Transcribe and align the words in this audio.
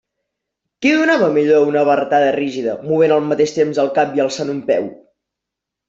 Qui 0.85 0.93
donava 0.99 1.27
millor 1.35 1.67
una 1.73 1.85
barretada 1.91 2.33
rígida, 2.39 2.75
movent 2.89 3.17
al 3.19 3.25
mateix 3.29 3.57
temps 3.61 3.85
el 3.87 3.95
cap 4.01 4.19
i 4.19 4.25
alçant 4.29 4.55
un 4.59 4.67
peu? 4.73 4.93